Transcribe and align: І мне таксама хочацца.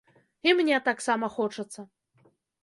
І 0.47 0.53
мне 0.59 0.79
таксама 0.87 1.29
хочацца. 1.35 1.87